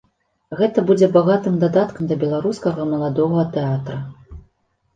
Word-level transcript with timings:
Гэта 0.61 0.83
будзе 0.91 1.09
багатым 1.17 1.59
дадаткам 1.65 2.09
да 2.13 2.19
беларускага 2.25 2.89
маладога 2.97 3.47
тэатра. 3.55 4.03